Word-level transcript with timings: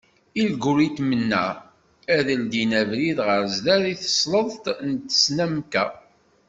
Ilguritmen-a, 0.41 1.45
ad 2.17 2.21
d-ldin 2.27 2.71
abrid 2.81 3.17
ɣer 3.27 3.41
sdat 3.55 3.83
i 3.93 3.95
tesleḍt 4.01 4.65
n 4.87 4.91
tesnamka. 5.07 5.85